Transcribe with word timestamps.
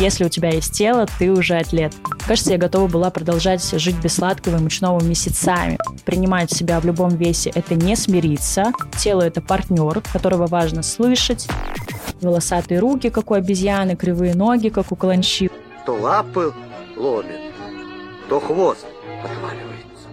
Если 0.00 0.24
у 0.24 0.30
тебя 0.30 0.48
есть 0.48 0.72
тело, 0.72 1.04
ты 1.18 1.30
уже 1.30 1.56
атлет. 1.56 1.92
Кажется, 2.26 2.52
я 2.52 2.56
готова 2.56 2.88
была 2.88 3.10
продолжать 3.10 3.62
жить 3.78 3.96
без 4.02 4.14
сладкого 4.14 4.56
и 4.56 4.58
мучного 4.58 4.98
месяцами. 5.04 5.76
Принимать 6.06 6.50
себя 6.50 6.80
в 6.80 6.86
любом 6.86 7.10
весе– 7.10 7.50
это 7.54 7.74
не 7.74 7.94
смириться. 7.96 8.72
Тело– 8.98 9.20
это 9.24 9.42
партнер, 9.42 10.00
которого 10.10 10.46
важно 10.46 10.82
слышать. 10.82 11.46
Волосатые 12.22 12.80
руки, 12.80 13.10
как 13.10 13.30
у 13.30 13.34
обезьяны, 13.34 13.94
кривые 13.94 14.34
ноги, 14.34 14.70
как 14.70 14.90
у 14.90 14.96
каланчи. 14.96 15.50
То 15.84 15.94
лапы 15.96 16.54
ломит, 16.96 17.52
то 18.30 18.40
хвост 18.40 18.86
отваливается. 19.22 20.08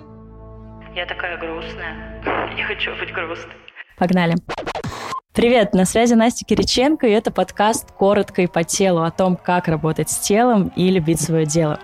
Я 0.97 1.05
такая 1.05 1.37
грустная. 1.37 2.51
Не 2.57 2.63
хочу 2.63 2.91
быть 2.99 3.13
грустной. 3.13 3.55
Погнали. 3.97 4.35
Привет, 5.37 5.75
на 5.75 5.85
связи 5.85 6.15
Настя 6.15 6.45
Кириченко, 6.45 7.05
и 7.05 7.11
это 7.11 7.29
подкаст 7.29 7.91
«Коротко 7.91 8.41
и 8.41 8.47
по 8.47 8.63
телу» 8.63 9.03
о 9.03 9.11
том, 9.11 9.37
как 9.37 9.67
работать 9.67 10.09
с 10.09 10.17
телом 10.17 10.71
и 10.75 10.89
любить 10.89 11.21
свое 11.21 11.45
дело. 11.45 11.79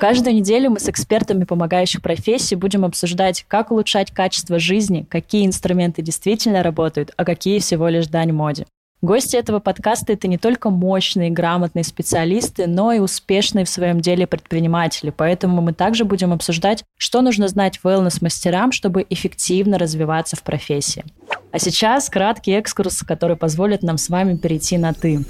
Каждую 0.00 0.34
неделю 0.34 0.70
мы 0.70 0.80
с 0.80 0.88
экспертами 0.88 1.44
помогающих 1.44 2.00
профессий 2.00 2.56
будем 2.56 2.86
обсуждать, 2.86 3.44
как 3.48 3.70
улучшать 3.70 4.12
качество 4.12 4.58
жизни, 4.58 5.06
какие 5.10 5.44
инструменты 5.44 6.00
действительно 6.00 6.62
работают, 6.62 7.12
а 7.18 7.26
какие 7.26 7.58
всего 7.58 7.88
лишь 7.88 8.06
дань 8.06 8.32
моде. 8.32 8.64
Гости 9.04 9.36
этого 9.36 9.60
подкаста– 9.60 10.12
это 10.14 10.28
не 10.28 10.38
только 10.38 10.70
мощные, 10.70 11.30
грамотные 11.30 11.84
специалисты, 11.84 12.66
но 12.66 12.90
и 12.90 13.00
успешные 13.00 13.66
в 13.66 13.68
своем 13.68 14.00
деле 14.00 14.26
предприниматели. 14.26 15.10
Поэтому 15.10 15.60
мы 15.60 15.74
также 15.74 16.06
будем 16.06 16.32
обсуждать, 16.32 16.84
что 16.96 17.20
нужно 17.20 17.48
знать 17.48 17.80
wellness-мастерам, 17.84 18.72
чтобы 18.72 19.04
эффективно 19.10 19.76
развиваться 19.76 20.36
в 20.36 20.42
профессии. 20.42 21.04
А 21.52 21.58
сейчас 21.58 22.08
краткий 22.08 22.52
экскурс, 22.52 23.02
который 23.02 23.36
позволит 23.36 23.82
нам 23.82 23.98
с 23.98 24.08
вами 24.08 24.38
перейти 24.38 24.78
на 24.78 24.94
«ты». 24.94 25.22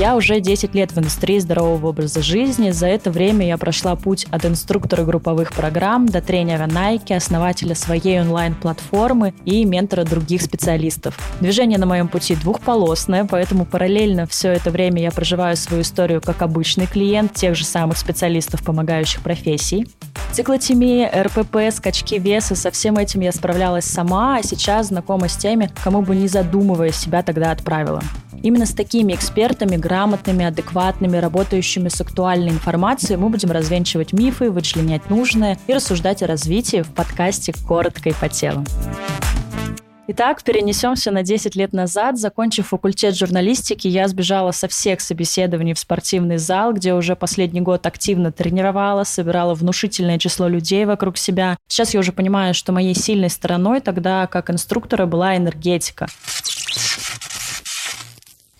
Я 0.00 0.16
уже 0.16 0.40
10 0.40 0.74
лет 0.74 0.92
в 0.92 0.98
индустрии 0.98 1.38
здорового 1.40 1.88
образа 1.88 2.22
жизни. 2.22 2.70
За 2.70 2.86
это 2.86 3.10
время 3.10 3.46
я 3.46 3.58
прошла 3.58 3.96
путь 3.96 4.26
от 4.30 4.46
инструктора 4.46 5.04
групповых 5.04 5.52
программ 5.52 6.06
до 6.06 6.22
тренера 6.22 6.66
Nike, 6.66 7.14
основателя 7.14 7.74
своей 7.74 8.18
онлайн-платформы 8.22 9.34
и 9.44 9.62
ментора 9.66 10.04
других 10.04 10.40
специалистов. 10.40 11.18
Движение 11.42 11.76
на 11.78 11.84
моем 11.84 12.08
пути 12.08 12.34
двухполосное, 12.34 13.26
поэтому 13.26 13.66
параллельно 13.66 14.26
все 14.26 14.52
это 14.52 14.70
время 14.70 15.02
я 15.02 15.10
проживаю 15.10 15.54
свою 15.58 15.82
историю 15.82 16.22
как 16.22 16.40
обычный 16.40 16.86
клиент 16.86 17.34
тех 17.34 17.54
же 17.54 17.66
самых 17.66 17.98
специалистов, 17.98 18.64
помогающих 18.64 19.20
профессий. 19.20 19.86
Циклотемия, 20.32 21.10
РПП, 21.24 21.72
скачки 21.72 22.14
веса, 22.18 22.54
со 22.54 22.70
всем 22.70 22.96
этим 22.96 23.20
я 23.20 23.32
справлялась 23.32 23.84
сама, 23.84 24.36
а 24.36 24.42
сейчас 24.42 24.86
знакома 24.86 25.28
с 25.28 25.36
теми, 25.36 25.70
кому 25.82 26.02
бы 26.02 26.14
не 26.14 26.28
задумывая 26.28 26.92
себя 26.92 27.22
тогда 27.22 27.50
отправила. 27.50 28.00
Именно 28.42 28.64
с 28.64 28.72
такими 28.72 29.12
экспертами, 29.12 29.76
грамотными, 29.76 30.44
адекватными, 30.44 31.16
работающими 31.16 31.88
с 31.88 32.00
актуальной 32.00 32.50
информацией 32.50 33.16
мы 33.18 33.28
будем 33.28 33.50
развенчивать 33.50 34.12
мифы, 34.12 34.50
вычленять 34.50 35.10
нужное 35.10 35.58
и 35.66 35.74
рассуждать 35.74 36.22
о 36.22 36.28
развитии 36.28 36.82
в 36.82 36.90
подкасте 36.90 37.52
«Коротко 37.66 38.08
и 38.08 38.14
по 38.14 38.28
телу». 38.28 38.64
Итак, 40.12 40.42
перенесемся 40.42 41.12
на 41.12 41.22
10 41.22 41.54
лет 41.54 41.72
назад. 41.72 42.18
Закончив 42.18 42.66
факультет 42.66 43.16
журналистики, 43.16 43.86
я 43.86 44.08
сбежала 44.08 44.50
со 44.50 44.66
всех 44.66 45.00
собеседований 45.00 45.72
в 45.72 45.78
спортивный 45.78 46.36
зал, 46.36 46.72
где 46.72 46.94
уже 46.94 47.14
последний 47.14 47.60
год 47.60 47.86
активно 47.86 48.32
тренировала, 48.32 49.04
собирала 49.04 49.54
внушительное 49.54 50.18
число 50.18 50.48
людей 50.48 50.84
вокруг 50.84 51.16
себя. 51.16 51.56
Сейчас 51.68 51.94
я 51.94 52.00
уже 52.00 52.10
понимаю, 52.10 52.54
что 52.54 52.72
моей 52.72 52.92
сильной 52.94 53.30
стороной 53.30 53.80
тогда 53.80 54.26
как 54.26 54.50
инструктора 54.50 55.06
была 55.06 55.36
энергетика. 55.36 56.08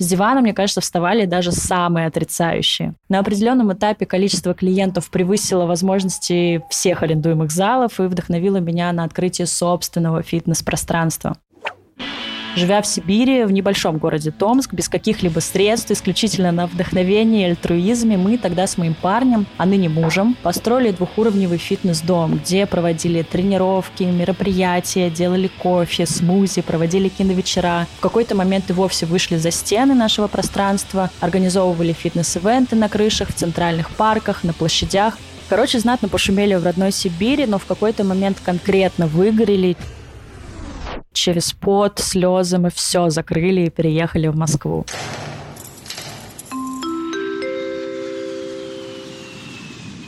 С 0.00 0.06
дивана, 0.06 0.40
мне 0.40 0.54
кажется, 0.54 0.80
вставали 0.80 1.26
даже 1.26 1.52
самые 1.52 2.06
отрицающие. 2.06 2.94
На 3.10 3.18
определенном 3.18 3.70
этапе 3.74 4.06
количество 4.06 4.54
клиентов 4.54 5.10
превысило 5.10 5.66
возможности 5.66 6.64
всех 6.70 7.02
арендуемых 7.02 7.50
залов 7.50 8.00
и 8.00 8.04
вдохновило 8.04 8.56
меня 8.56 8.90
на 8.92 9.04
открытие 9.04 9.46
собственного 9.46 10.22
фитнес-пространства. 10.22 11.36
Живя 12.56 12.82
в 12.82 12.86
Сибири, 12.86 13.44
в 13.44 13.52
небольшом 13.52 13.98
городе 13.98 14.32
Томск, 14.32 14.74
без 14.74 14.88
каких-либо 14.88 15.38
средств, 15.38 15.92
исключительно 15.92 16.50
на 16.50 16.66
вдохновении 16.66 17.42
и 17.42 17.50
альтруизме, 17.50 18.16
мы 18.16 18.38
тогда 18.38 18.66
с 18.66 18.76
моим 18.76 18.94
парнем, 18.94 19.46
а 19.56 19.66
ныне 19.66 19.88
мужем, 19.88 20.36
построили 20.42 20.90
двухуровневый 20.90 21.58
фитнес-дом, 21.58 22.38
где 22.38 22.66
проводили 22.66 23.22
тренировки, 23.22 24.02
мероприятия, 24.02 25.10
делали 25.10 25.48
кофе, 25.62 26.06
смузи, 26.06 26.62
проводили 26.62 27.08
киновечера. 27.08 27.86
В 27.98 28.00
какой-то 28.00 28.34
момент 28.34 28.68
и 28.68 28.72
вовсе 28.72 29.06
вышли 29.06 29.36
за 29.36 29.52
стены 29.52 29.94
нашего 29.94 30.26
пространства, 30.26 31.08
организовывали 31.20 31.92
фитнес-ивенты 31.92 32.74
на 32.74 32.88
крышах, 32.88 33.28
в 33.28 33.34
центральных 33.34 33.90
парках, 33.90 34.42
на 34.42 34.52
площадях. 34.52 35.16
Короче, 35.48 35.78
знатно 35.78 36.08
пошумели 36.08 36.54
в 36.54 36.64
родной 36.64 36.90
Сибири, 36.92 37.46
но 37.46 37.58
в 37.58 37.66
какой-то 37.66 38.04
момент 38.04 38.38
конкретно 38.44 39.06
выгорели, 39.06 39.76
через 41.20 41.52
пот, 41.52 41.98
слезы 41.98 42.58
мы 42.58 42.70
все 42.70 43.10
закрыли 43.10 43.62
и 43.62 43.70
переехали 43.70 44.28
в 44.28 44.36
Москву. 44.36 44.86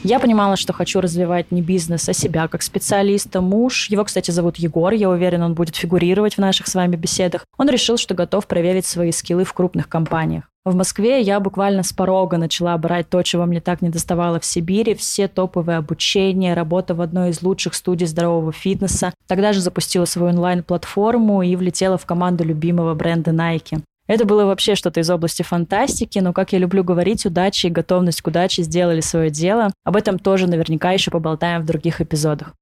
Я 0.04 0.18
понимала, 0.18 0.56
что 0.56 0.72
хочу 0.72 1.00
развивать 1.00 1.52
не 1.52 1.62
бизнес, 1.62 2.08
а 2.08 2.12
себя 2.12 2.48
как 2.48 2.62
специалиста. 2.62 3.40
Муж, 3.40 3.88
его, 3.88 4.02
кстати, 4.04 4.32
зовут 4.32 4.56
Егор, 4.56 4.92
я 4.92 5.08
уверена, 5.08 5.44
он 5.44 5.54
будет 5.54 5.76
фигурировать 5.76 6.34
в 6.34 6.38
наших 6.38 6.66
с 6.66 6.74
вами 6.74 6.96
беседах. 6.96 7.44
Он 7.56 7.68
решил, 7.68 7.96
что 7.96 8.14
готов 8.14 8.48
проверить 8.48 8.84
свои 8.84 9.12
скиллы 9.12 9.44
в 9.44 9.52
крупных 9.52 9.88
компаниях. 9.88 10.44
В 10.64 10.74
Москве 10.74 11.20
я 11.20 11.38
буквально 11.38 11.84
с 11.84 11.92
порога 11.92 12.36
начала 12.36 12.76
брать 12.78 13.08
то, 13.08 13.22
чего 13.22 13.46
мне 13.46 13.60
так 13.60 13.80
не 13.80 13.90
доставало 13.90 14.40
в 14.40 14.44
Сибири, 14.44 14.94
все 14.94 15.28
топовые 15.28 15.78
обучения, 15.78 16.54
работа 16.54 16.94
в 16.94 17.00
одной 17.00 17.30
из 17.30 17.40
лучших 17.42 17.74
студий 17.74 18.06
здорового 18.08 18.52
фитнеса. 18.52 19.12
Тогда 19.28 19.52
же 19.52 19.60
запустила 19.60 20.04
свою 20.04 20.30
онлайн-платформу 20.30 21.42
и 21.42 21.54
влетела 21.54 21.96
в 21.96 22.06
команду 22.06 22.42
любимого 22.42 22.94
бренда 22.94 23.30
Nike. 23.30 23.82
Это 24.06 24.24
было 24.24 24.44
вообще 24.44 24.74
что-то 24.74 25.00
из 25.00 25.10
области 25.10 25.42
фантастики, 25.42 26.18
но, 26.18 26.32
как 26.32 26.52
я 26.52 26.58
люблю 26.58 26.82
говорить, 26.82 27.24
удача 27.24 27.68
и 27.68 27.70
готовность 27.70 28.20
к 28.20 28.26
удаче 28.26 28.62
сделали 28.62 29.00
свое 29.00 29.30
дело. 29.30 29.70
Об 29.84 29.96
этом 29.96 30.18
тоже 30.18 30.46
наверняка 30.46 30.92
еще 30.92 31.10
поболтаем 31.10 31.62
в 31.62 31.66
других 31.66 32.00
эпизодах. 32.00 32.54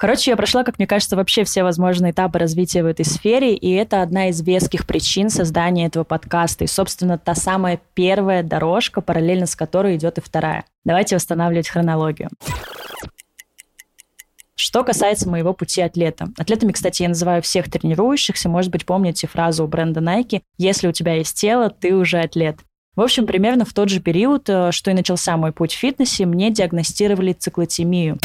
Короче, 0.00 0.30
я 0.30 0.36
прошла, 0.38 0.64
как 0.64 0.78
мне 0.78 0.86
кажется, 0.86 1.14
вообще 1.14 1.44
все 1.44 1.62
возможные 1.62 2.12
этапы 2.12 2.38
развития 2.38 2.82
в 2.82 2.86
этой 2.86 3.04
сфере, 3.04 3.54
и 3.54 3.70
это 3.72 4.00
одна 4.00 4.30
из 4.30 4.40
веских 4.40 4.86
причин 4.86 5.28
создания 5.28 5.84
этого 5.84 6.04
подкаста. 6.04 6.64
И, 6.64 6.68
собственно, 6.68 7.18
та 7.18 7.34
самая 7.34 7.78
первая 7.92 8.42
дорожка, 8.42 9.02
параллельно 9.02 9.44
с 9.44 9.54
которой 9.54 9.96
идет 9.96 10.16
и 10.16 10.22
вторая. 10.22 10.64
Давайте 10.86 11.16
восстанавливать 11.16 11.68
хронологию. 11.68 12.30
Что 14.62 14.84
касается 14.84 15.26
моего 15.26 15.54
пути 15.54 15.80
атлета. 15.80 16.28
Атлетами, 16.36 16.72
кстати, 16.72 17.02
я 17.02 17.08
называю 17.08 17.40
всех 17.40 17.70
тренирующихся. 17.70 18.50
Может 18.50 18.70
быть, 18.70 18.84
помните 18.84 19.26
фразу 19.26 19.64
у 19.64 19.66
бренда 19.66 20.00
Nike 20.00 20.42
«Если 20.58 20.86
у 20.86 20.92
тебя 20.92 21.14
есть 21.14 21.34
тело, 21.40 21.70
ты 21.70 21.94
уже 21.94 22.18
атлет». 22.18 22.58
В 22.94 23.00
общем, 23.00 23.26
примерно 23.26 23.64
в 23.64 23.72
тот 23.72 23.88
же 23.88 24.00
период, 24.00 24.50
э, 24.50 24.70
что 24.70 24.90
и 24.90 24.94
начался 24.94 25.38
мой 25.38 25.52
путь 25.52 25.72
в 25.72 25.78
фитнесе, 25.78 26.26
мне 26.26 26.50
диагностировали 26.50 27.32
циклотемию. 27.32 28.18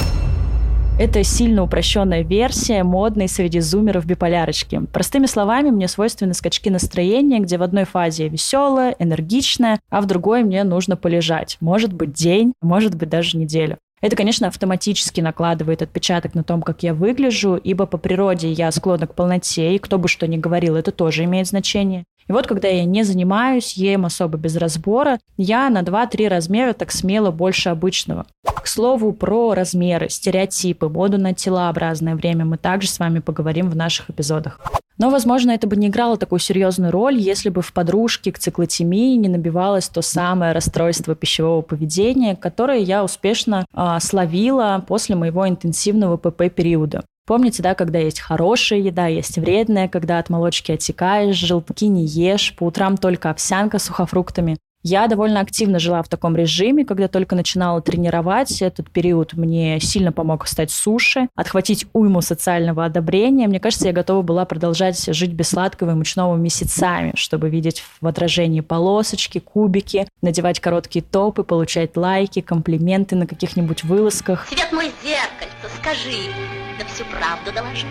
Это 1.00 1.24
сильно 1.24 1.64
упрощенная 1.64 2.24
версия 2.24 2.84
модной 2.84 3.30
среди 3.30 3.62
зумеров 3.62 4.06
биполярочки. 4.06 4.82
Простыми 4.92 5.28
словами, 5.28 5.70
мне 5.70 5.88
свойственны 5.88 6.34
скачки 6.34 6.70
настроения, 6.70 7.40
где 7.40 7.58
в 7.58 7.64
одной 7.64 7.86
фазе 7.86 8.24
я 8.26 8.30
веселая, 8.30 8.94
энергичная, 9.00 9.80
а 9.90 10.02
в 10.02 10.06
другой 10.06 10.44
мне 10.44 10.66
нужно 10.66 10.98
полежать. 10.98 11.56
Может 11.62 11.94
быть 11.94 12.12
день, 12.12 12.52
может 12.62 12.96
быть 12.96 13.08
даже 13.08 13.38
неделю. 13.38 13.78
Это, 14.06 14.16
конечно, 14.16 14.48
автоматически 14.48 15.20
накладывает 15.20 15.82
отпечаток 15.82 16.36
на 16.36 16.44
том, 16.44 16.62
как 16.62 16.84
я 16.84 16.94
выгляжу, 16.94 17.56
ибо 17.56 17.88
по 17.88 17.98
природе 17.98 18.52
я 18.52 18.72
склонна 18.72 19.08
к 19.08 19.16
полноте, 19.16 19.74
и 19.74 19.80
кто 19.80 19.98
бы 19.98 20.08
что 20.08 20.28
ни 20.28 20.38
говорил, 20.38 20.76
это 20.76 20.92
тоже 20.92 21.24
имеет 21.24 21.48
значение. 21.48 22.06
И 22.28 22.32
вот, 22.32 22.48
когда 22.48 22.68
я 22.68 22.86
не 22.86 23.04
занимаюсь, 23.04 23.74
ем 23.74 24.06
особо 24.06 24.38
без 24.38 24.56
разбора, 24.56 25.20
я 25.38 25.70
на 25.70 25.82
2-3 25.82 26.28
размера 26.28 26.74
так 26.74 26.92
смело 26.92 27.32
больше 27.32 27.70
обычного. 27.70 28.26
К 28.44 28.68
слову, 28.68 29.14
про 29.14 29.54
размеры, 29.54 30.10
стереотипы, 30.10 30.90
моду 30.90 31.20
на 31.20 31.34
телообразное 31.34 32.16
время 32.16 32.46
мы 32.46 32.58
также 32.58 32.88
с 32.88 32.98
вами 32.98 33.20
поговорим 33.20 33.70
в 33.70 33.76
наших 33.76 34.10
эпизодах. 34.10 34.60
Но, 34.98 35.10
возможно, 35.10 35.52
это 35.52 35.68
бы 35.68 35.76
не 35.76 35.88
играло 35.88 36.18
такую 36.18 36.40
серьезную 36.40 36.92
роль, 36.92 37.18
если 37.18 37.50
бы 37.50 37.62
в 37.62 37.74
подружке 37.74 38.32
к 38.32 38.40
циклотемии 38.40 39.18
не 39.18 39.28
набивалось 39.28 39.90
то 39.90 40.02
самое 40.02 40.54
расстройство 40.54 41.16
пищевого 41.16 41.62
поведения, 41.62 42.36
которое 42.36 42.80
я 42.80 43.04
успешно 43.04 43.66
э, 43.74 43.98
словила 44.00 44.84
после 44.88 45.16
моего 45.16 45.48
интенсивного 45.48 46.18
ПП-периода. 46.18 47.04
Помните, 47.26 47.64
да, 47.64 47.74
когда 47.74 47.98
есть 47.98 48.20
хорошая 48.20 48.80
еда, 48.80 49.08
есть 49.08 49.38
вредная, 49.38 49.88
когда 49.88 50.20
от 50.20 50.30
молочки 50.30 50.72
отекаешь, 50.72 51.36
желтки 51.36 51.88
не 51.88 52.06
ешь, 52.06 52.56
по 52.56 52.66
утрам 52.66 52.98
только 52.98 53.32
овсянка 53.32 53.80
с 53.80 53.86
сухофруктами. 53.86 54.58
Я 54.88 55.08
довольно 55.08 55.40
активно 55.40 55.80
жила 55.80 56.04
в 56.04 56.10
таком 56.10 56.36
режиме, 56.36 56.86
когда 56.86 57.08
только 57.08 57.36
начинала 57.36 57.82
тренировать. 57.82 58.62
Этот 58.62 58.92
период 58.92 59.34
мне 59.34 59.80
сильно 59.80 60.12
помог 60.12 60.46
стать 60.46 60.70
суши, 60.70 61.28
отхватить 61.34 61.88
уйму 61.94 62.22
социального 62.22 62.86
одобрения. 62.86 63.48
Мне 63.48 63.60
кажется, 63.60 63.88
я 63.88 63.94
готова 63.94 64.22
была 64.22 64.46
продолжать 64.46 65.04
жить 65.12 65.32
без 65.32 65.50
сладкого 65.50 65.90
и 65.90 65.94
мучного 65.96 66.36
месяцами, 66.36 67.14
чтобы 67.16 67.50
видеть 67.50 67.84
в 68.00 68.06
отражении 68.06 68.62
полосочки, 68.62 69.40
кубики, 69.40 70.08
надевать 70.22 70.60
короткие 70.60 71.04
топы, 71.04 71.44
получать 71.44 71.98
лайки, 71.98 72.42
комплименты 72.42 73.16
на 73.16 73.26
каких-нибудь 73.26 73.84
вылазках. 73.84 74.46
Свет 74.50 74.72
мой 74.72 74.92
зеркальце, 75.04 75.78
скажи, 75.82 76.30
да 76.78 76.86
всю 76.86 77.06
правду 77.06 77.52
доложи. 77.56 77.88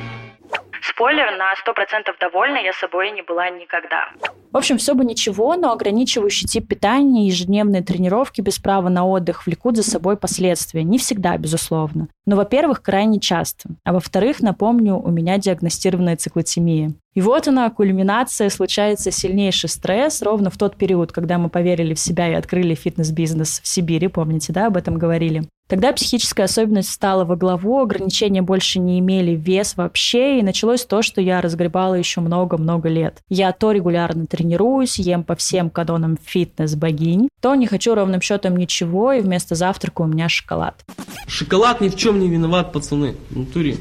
Спойлер, 0.80 1.36
на 1.36 1.54
100% 1.54 2.14
довольна 2.20 2.58
я 2.58 2.72
собой 2.72 3.10
не 3.10 3.22
была 3.22 3.50
никогда. 3.50 4.12
В 4.54 4.56
общем, 4.56 4.78
все 4.78 4.94
бы 4.94 5.04
ничего, 5.04 5.56
но 5.56 5.72
ограничивающий 5.72 6.46
тип 6.46 6.68
питания 6.68 7.24
и 7.24 7.26
ежедневные 7.26 7.82
тренировки 7.82 8.40
без 8.40 8.60
права 8.60 8.88
на 8.88 9.04
отдых 9.04 9.46
влекут 9.46 9.76
за 9.76 9.82
собой 9.82 10.16
последствия. 10.16 10.84
Не 10.84 10.96
всегда, 10.96 11.36
безусловно. 11.36 12.06
Но, 12.24 12.36
во-первых, 12.36 12.80
крайне 12.80 13.18
часто. 13.18 13.70
А 13.82 13.92
во-вторых, 13.92 14.42
напомню, 14.42 14.96
у 14.96 15.10
меня 15.10 15.38
диагностированная 15.38 16.16
циклотемия. 16.16 16.92
И 17.14 17.20
вот 17.20 17.48
она, 17.48 17.68
кульминация, 17.68 18.48
случается 18.48 19.10
сильнейший 19.10 19.68
стресс 19.68 20.22
ровно 20.22 20.50
в 20.50 20.56
тот 20.56 20.76
период, 20.76 21.10
когда 21.10 21.36
мы 21.38 21.48
поверили 21.48 21.94
в 21.94 21.98
себя 21.98 22.28
и 22.28 22.34
открыли 22.34 22.76
фитнес-бизнес 22.76 23.60
в 23.60 23.66
Сибири, 23.66 24.06
помните, 24.06 24.52
да, 24.52 24.68
об 24.68 24.76
этом 24.76 24.98
говорили. 24.98 25.42
Тогда 25.66 25.92
психическая 25.92 26.44
особенность 26.44 26.90
стала 26.90 27.24
во 27.24 27.36
главу, 27.36 27.80
ограничения 27.80 28.42
больше 28.42 28.78
не 28.80 28.98
имели 28.98 29.32
вес 29.32 29.76
вообще, 29.76 30.38
и 30.38 30.42
началось 30.42 30.84
то, 30.84 31.00
что 31.00 31.22
я 31.22 31.40
разгребала 31.40 31.94
еще 31.94 32.20
много-много 32.20 32.90
лет. 32.90 33.22
Я 33.30 33.50
то 33.52 33.72
регулярно 33.72 34.26
тренируюсь, 34.26 34.98
ем 34.98 35.24
по 35.24 35.34
всем 35.36 35.70
канонам 35.70 36.18
фитнес-богинь, 36.22 37.28
то 37.40 37.54
не 37.54 37.66
хочу 37.66 37.94
ровным 37.94 38.20
счетом 38.20 38.56
ничего, 38.56 39.12
и 39.12 39.20
вместо 39.20 39.54
завтрака 39.54 40.02
у 40.02 40.06
меня 40.06 40.28
шоколад. 40.28 40.84
Шоколад 41.26 41.80
ни 41.80 41.88
в 41.88 41.96
чем 41.96 42.18
не 42.18 42.28
виноват, 42.28 42.72
пацаны, 42.72 43.14
в 43.30 43.38
натуре. 43.38 43.78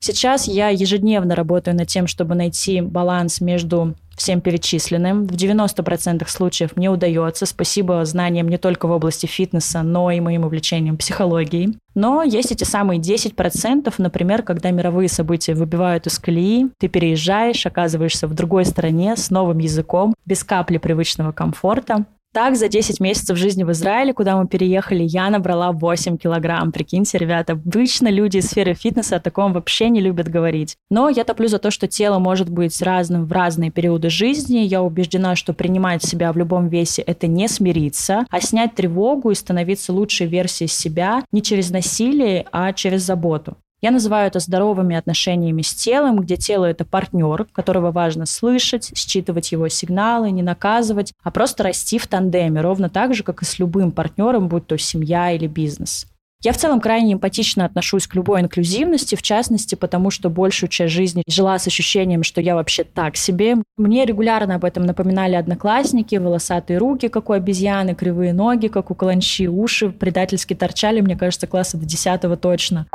Сейчас 0.00 0.48
я 0.48 0.68
ежедневно 0.68 1.34
работаю 1.34 1.76
над 1.76 1.88
тем, 1.88 2.06
чтобы 2.06 2.34
найти 2.34 2.80
баланс 2.80 3.40
между 3.40 3.94
всем 4.20 4.42
перечисленным. 4.42 5.26
В 5.26 5.32
90% 5.32 6.28
случаев 6.28 6.76
мне 6.76 6.90
удается, 6.90 7.46
спасибо 7.46 8.04
знаниям 8.04 8.48
не 8.48 8.58
только 8.58 8.86
в 8.86 8.90
области 8.90 9.24
фитнеса, 9.24 9.82
но 9.82 10.10
и 10.10 10.20
моим 10.20 10.44
увлечениям 10.44 10.98
психологией. 10.98 11.78
Но 11.94 12.22
есть 12.22 12.52
эти 12.52 12.64
самые 12.64 13.00
10%, 13.00 13.94
например, 13.96 14.42
когда 14.42 14.70
мировые 14.70 15.08
события 15.08 15.54
выбивают 15.54 16.06
из 16.06 16.18
колеи, 16.18 16.68
ты 16.78 16.88
переезжаешь, 16.88 17.64
оказываешься 17.64 18.28
в 18.28 18.34
другой 18.34 18.66
стране 18.66 19.16
с 19.16 19.30
новым 19.30 19.58
языком, 19.58 20.14
без 20.26 20.44
капли 20.44 20.76
привычного 20.76 21.32
комфорта, 21.32 22.04
так, 22.32 22.56
за 22.56 22.68
10 22.68 23.00
месяцев 23.00 23.36
жизни 23.36 23.64
в 23.64 23.72
Израиле, 23.72 24.12
куда 24.12 24.36
мы 24.36 24.46
переехали, 24.46 25.02
я 25.02 25.30
набрала 25.30 25.72
8 25.72 26.16
килограмм. 26.16 26.72
Прикиньте, 26.72 27.18
ребята, 27.18 27.52
обычно 27.52 28.08
люди 28.08 28.38
из 28.38 28.46
сферы 28.48 28.74
фитнеса 28.74 29.16
о 29.16 29.20
таком 29.20 29.52
вообще 29.52 29.88
не 29.88 30.00
любят 30.00 30.28
говорить. 30.28 30.76
Но 30.90 31.08
я 31.08 31.24
топлю 31.24 31.48
за 31.48 31.58
то, 31.58 31.70
что 31.70 31.88
тело 31.88 32.18
может 32.18 32.48
быть 32.48 32.80
разным 32.82 33.26
в 33.26 33.32
разные 33.32 33.70
периоды 33.70 34.10
жизни. 34.10 34.58
Я 34.58 34.82
убеждена, 34.82 35.36
что 35.36 35.52
принимать 35.52 36.04
себя 36.04 36.32
в 36.32 36.36
любом 36.36 36.68
весе– 36.68 37.02
это 37.06 37.26
не 37.26 37.48
смириться, 37.48 38.24
а 38.30 38.40
снять 38.40 38.74
тревогу 38.74 39.30
и 39.30 39.34
становиться 39.34 39.92
лучшей 39.92 40.26
версией 40.26 40.68
себя 40.68 41.24
не 41.32 41.42
через 41.42 41.70
насилие, 41.70 42.46
а 42.52 42.72
через 42.72 43.02
заботу. 43.02 43.56
Я 43.82 43.92
называю 43.92 44.26
это 44.26 44.40
здоровыми 44.40 44.94
отношениями 44.94 45.62
с 45.62 45.74
телом, 45.74 46.20
где 46.20 46.36
тело— 46.36 46.64
это 46.66 46.84
партнер, 46.84 47.46
которого 47.50 47.90
важно 47.92 48.26
слышать, 48.26 48.92
считывать 48.94 49.52
его 49.52 49.68
сигналы, 49.68 50.30
не 50.30 50.42
наказывать, 50.42 51.14
а 51.22 51.30
просто 51.30 51.62
расти 51.62 51.98
в 51.98 52.06
тандеме, 52.06 52.60
ровно 52.60 52.90
так 52.90 53.14
же, 53.14 53.22
как 53.22 53.40
и 53.40 53.46
с 53.46 53.58
любым 53.58 53.90
партнером, 53.90 54.48
будь 54.48 54.66
то 54.66 54.76
семья 54.76 55.32
или 55.32 55.46
бизнес. 55.46 56.06
Я 56.42 56.52
в 56.52 56.56
целом 56.56 56.80
крайне 56.80 57.14
эмпатично 57.14 57.66
отношусь 57.66 58.06
к 58.06 58.14
любой 58.14 58.40
инклюзивности, 58.40 59.14
в 59.14 59.22
частности, 59.22 59.74
потому 59.74 60.10
что 60.10 60.30
большую 60.30 60.68
часть 60.70 60.92
жизни 60.92 61.22
жила 61.26 61.58
с 61.58 61.66
ощущением, 61.66 62.22
что 62.22 62.40
я 62.40 62.54
вообще 62.54 62.84
так 62.84 63.16
себе. 63.16 63.56
Мне 63.76 64.06
регулярно 64.06 64.54
об 64.54 64.64
этом 64.64 64.84
напоминали 64.84 65.34
одноклассники, 65.34 66.16
волосатые 66.16 66.78
руки, 66.78 67.08
как 67.08 67.28
у 67.28 67.34
обезьяны, 67.34 67.94
кривые 67.94 68.32
ноги, 68.32 68.68
как 68.68 68.90
у 68.90 68.94
каланчи, 68.94 69.48
уши 69.48 69.90
предательски 69.90 70.54
торчали, 70.54 71.00
мне 71.00 71.16
кажется, 71.16 71.46
класса 71.46 71.76
до 71.76 71.84
десятого 71.84 72.38
точно 72.38 72.86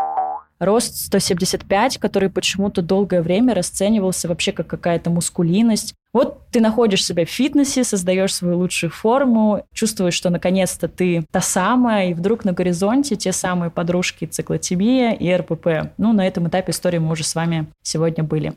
рост 0.59 0.95
175, 0.97 1.97
который 1.97 2.29
почему-то 2.29 2.81
долгое 2.81 3.21
время 3.21 3.53
расценивался 3.53 4.27
вообще 4.27 4.51
как 4.51 4.67
какая-то 4.67 5.09
мускулинность. 5.09 5.95
Вот 6.13 6.47
ты 6.51 6.61
находишь 6.61 7.05
себя 7.05 7.25
в 7.25 7.29
фитнесе, 7.29 7.83
создаешь 7.83 8.33
свою 8.33 8.57
лучшую 8.57 8.89
форму, 8.89 9.65
чувствуешь, 9.73 10.13
что 10.13 10.29
наконец-то 10.29 10.87
ты 10.87 11.25
та 11.31 11.41
самая, 11.41 12.11
и 12.11 12.13
вдруг 12.13 12.45
на 12.45 12.53
горизонте 12.53 13.15
те 13.15 13.31
самые 13.31 13.69
подружки 13.69 14.25
циклотемия 14.25 15.11
и 15.11 15.33
РПП. 15.33 15.91
Ну, 15.97 16.13
на 16.13 16.25
этом 16.25 16.47
этапе 16.47 16.71
истории 16.71 16.99
мы 16.99 17.11
уже 17.11 17.23
с 17.23 17.35
вами 17.35 17.67
сегодня 17.81 18.23
были. 18.23 18.53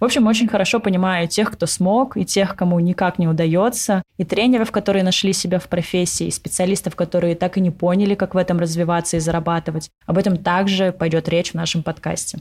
В 0.00 0.04
общем, 0.04 0.26
очень 0.26 0.48
хорошо 0.48 0.80
понимаю 0.80 1.28
тех, 1.28 1.52
кто 1.52 1.66
смог, 1.66 2.16
и 2.16 2.24
тех, 2.24 2.56
кому 2.56 2.80
никак 2.80 3.18
не 3.18 3.28
удается, 3.28 4.02
и 4.16 4.24
тренеров, 4.24 4.72
которые 4.72 5.02
нашли 5.02 5.34
себя 5.34 5.58
в 5.58 5.68
профессии, 5.68 6.26
и 6.26 6.30
специалистов, 6.30 6.96
которые 6.96 7.34
так 7.34 7.58
и 7.58 7.60
не 7.60 7.70
поняли, 7.70 8.14
как 8.14 8.34
в 8.34 8.38
этом 8.38 8.58
развиваться 8.58 9.18
и 9.18 9.20
зарабатывать. 9.20 9.90
Об 10.06 10.16
этом 10.16 10.38
также 10.38 10.92
пойдет 10.92 11.28
речь 11.28 11.50
в 11.50 11.54
нашем 11.54 11.82
подкасте. 11.82 12.38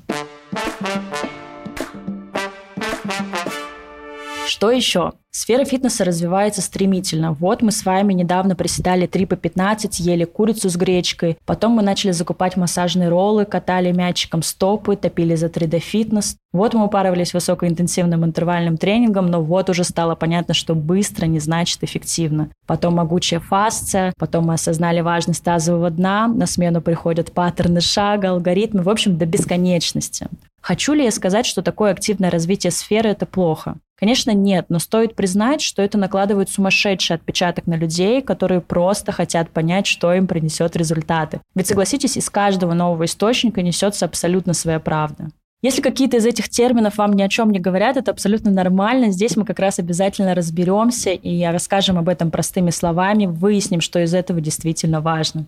Что 4.50 4.72
еще? 4.72 5.14
Сфера 5.30 5.64
фитнеса 5.64 6.04
развивается 6.04 6.64
стремительно. 6.64 7.34
Вот 7.34 7.62
мы 7.62 7.72
с 7.72 7.86
вами 7.86 8.14
недавно 8.14 8.56
приседали 8.56 9.06
3 9.06 9.28
по 9.28 9.36
15, 9.36 10.00
ели 10.00 10.24
курицу 10.24 10.72
с 10.72 10.76
гречкой. 10.76 11.38
Потом 11.46 11.74
мы 11.74 11.84
начали 11.84 12.10
закупать 12.10 12.58
массажные 12.58 13.10
роллы, 13.10 13.46
катали 13.46 13.92
мячиком 13.92 14.42
стопы, 14.42 14.96
топили 14.96 15.36
за 15.36 15.50
3D-фитнес. 15.50 16.36
Вот 16.52 16.74
мы 16.74 16.86
упарывались 16.86 17.36
высокоинтенсивным 17.36 18.26
интервальным 18.26 18.78
тренингом, 18.78 19.28
но 19.28 19.40
вот 19.40 19.70
уже 19.70 19.84
стало 19.84 20.16
понятно, 20.16 20.56
что 20.56 20.74
быстро 20.74 21.28
не 21.28 21.40
значит 21.40 21.84
эффективно. 21.84 22.50
Потом 22.66 22.96
могучая 22.96 23.40
фасция, 23.40 24.14
потом 24.18 24.46
мы 24.46 24.56
осознали 24.56 25.02
важность 25.02 25.44
тазового 25.44 25.92
дна, 25.92 26.28
на 26.28 26.48
смену 26.48 26.82
приходят 26.82 27.32
паттерны 27.34 27.82
шага, 27.82 28.32
алгоритмы, 28.32 28.82
в 28.82 28.90
общем, 28.90 29.16
до 29.16 29.28
бесконечности. 29.28 30.28
Хочу 30.60 30.94
ли 30.94 31.04
я 31.04 31.12
сказать, 31.12 31.46
что 31.46 31.62
такое 31.62 31.92
активное 31.92 32.32
развитие 32.32 32.72
сферы– 32.72 33.10
это 33.12 33.28
плохо? 33.28 33.76
Конечно, 34.00 34.32
нет, 34.32 34.68
но 34.70 34.80
стоит 34.80 35.16
признать, 35.16 35.62
что 35.62 35.82
это 35.82 35.98
накладывает 35.98 36.50
сумасшедший 36.50 37.18
отпечаток 37.18 37.68
на 37.68 37.76
людей, 37.76 38.22
которые 38.22 38.62
просто 38.62 39.12
хотят 39.12 39.50
понять, 39.50 39.88
что 39.88 40.14
им 40.14 40.26
принесет 40.26 40.78
результаты. 40.78 41.42
Ведь 41.54 41.68
согласитесь, 41.68 42.16
из 42.16 42.30
каждого 42.30 42.74
нового 42.74 43.04
источника 43.04 43.62
несется 43.62 44.06
абсолютно 44.06 44.54
своя 44.54 44.80
правда. 44.80 45.30
Если 45.62 45.82
какие-то 45.82 46.16
из 46.16 46.26
этих 46.26 46.48
терминов 46.48 46.98
вам 46.98 47.12
ни 47.12 47.22
о 47.22 47.28
чем 47.28 47.52
не 47.52 47.60
говорят, 47.60 47.98
это 47.98 48.12
абсолютно 48.12 48.50
нормально. 48.50 49.12
Здесь 49.12 49.36
мы 49.36 49.44
как 49.44 49.60
раз 49.60 49.78
обязательно 49.78 50.34
разберемся 50.34 51.10
и 51.10 51.44
расскажем 51.44 51.98
об 51.98 52.08
этом 52.08 52.32
простыми 52.32 52.70
словами, 52.70 53.26
выясним, 53.26 53.82
что 53.82 54.00
из 54.02 54.14
этого 54.14 54.40
действительно 54.40 55.02
важно. 55.02 55.46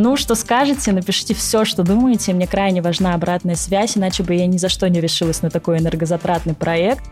Ну, 0.00 0.16
что 0.16 0.36
скажете, 0.36 0.92
напишите 0.92 1.34
все, 1.34 1.64
что 1.64 1.82
думаете. 1.82 2.32
Мне 2.32 2.46
крайне 2.46 2.80
важна 2.80 3.14
обратная 3.14 3.56
связь, 3.56 3.96
иначе 3.96 4.22
бы 4.22 4.32
я 4.32 4.46
ни 4.46 4.56
за 4.56 4.68
что 4.68 4.88
не 4.88 5.00
решилась 5.00 5.42
на 5.42 5.50
такой 5.50 5.78
энергозатратный 5.78 6.54
проект. 6.54 7.02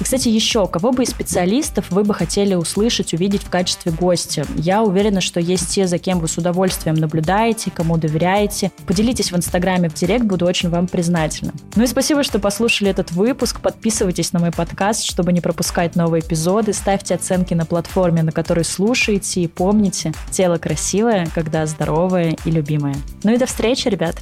И, 0.00 0.04
кстати, 0.04 0.28
еще, 0.28 0.66
кого 0.66 0.92
бы 0.92 1.02
из 1.02 1.10
специалистов 1.10 1.90
вы 1.90 2.04
бы 2.04 2.14
хотели 2.14 2.54
услышать, 2.54 3.14
увидеть 3.14 3.42
в 3.42 3.50
качестве 3.50 3.92
гостя? 3.92 4.46
Я 4.56 4.82
уверена, 4.82 5.20
что 5.20 5.40
есть 5.40 5.68
те, 5.68 5.86
за 5.86 5.98
кем 5.98 6.18
вы 6.18 6.28
с 6.28 6.36
удовольствием 6.36 6.96
наблюдаете, 6.96 7.70
кому 7.70 7.96
доверяете. 7.96 8.72
Поделитесь 8.86 9.32
в 9.32 9.36
Инстаграме 9.36 9.88
в 9.88 9.94
Директ, 9.94 10.24
буду 10.24 10.46
очень 10.46 10.68
вам 10.68 10.86
признательна. 10.86 11.52
Ну 11.76 11.82
и 11.82 11.86
спасибо, 11.86 12.22
что 12.22 12.38
послушали 12.38 12.90
этот 12.90 13.12
выпуск. 13.12 13.60
Подписывайтесь 13.60 14.32
на 14.32 14.40
мой 14.40 14.52
подкаст, 14.52 15.04
чтобы 15.04 15.32
не 15.32 15.40
пропускать 15.40 15.96
новые 15.96 16.22
эпизоды. 16.22 16.72
Ставьте 16.72 17.14
оценки 17.14 17.54
на 17.54 17.64
платформе, 17.64 18.22
на 18.22 18.32
которой 18.32 18.64
слушаете. 18.64 19.40
И 19.40 19.46
помните, 19.46 20.12
тело 20.30 20.58
красивое, 20.58 21.28
когда 21.34 21.66
здоровое 21.66 22.36
и 22.44 22.50
любимое. 22.50 22.96
Ну 23.22 23.34
и 23.34 23.38
до 23.38 23.46
встречи, 23.46 23.88
ребят! 23.88 24.16